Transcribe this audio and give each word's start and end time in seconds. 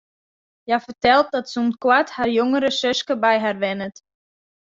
Hja 0.65 0.77
fertelt 0.85 1.27
dat 1.33 1.49
sûnt 1.53 1.75
koart 1.83 2.09
har 2.17 2.29
jongere 2.37 2.71
suske 2.79 3.13
by 3.23 3.35
har 3.45 3.55
wennet. 3.63 3.95